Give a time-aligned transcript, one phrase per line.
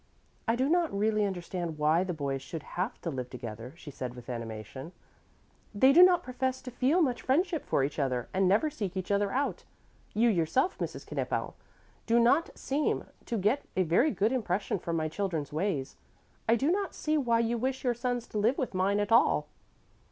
[0.47, 4.15] "I do not really understand why the boys should have to live together," she said
[4.15, 4.93] with animation;
[5.75, 9.11] "they do not profess to feel much friendship for each other, and never seek each
[9.11, 9.63] other out.
[10.15, 11.05] You yourself, Mrs.
[11.05, 11.53] Knippel,
[12.07, 15.97] do not seem to get a very good impression from my children's ways.
[16.49, 19.49] I do not see why you wish your sons to live with mine at all."